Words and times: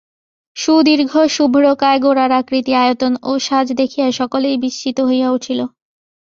সুদীর্ঘ 0.57 1.11
শুভ্রকায় 1.27 1.99
গোরার 1.99 2.31
আকৃতি 2.31 2.71
আয়তন 2.75 3.13
ও 3.23 3.31
সাজ 3.39 3.67
দেখিয়া 3.73 4.07
সকলেই 4.11 4.55
বিস্মিত 4.63 4.97
হইয়া 5.01 5.29
উঠিল। 5.31 5.59